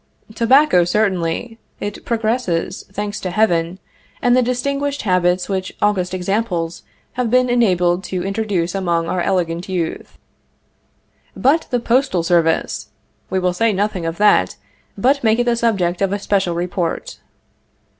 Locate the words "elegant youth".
9.21-10.17